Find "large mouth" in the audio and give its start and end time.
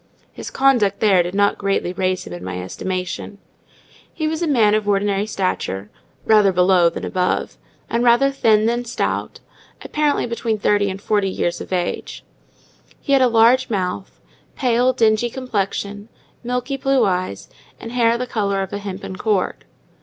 13.27-14.19